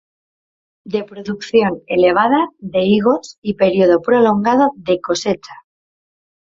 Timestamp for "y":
3.39-3.53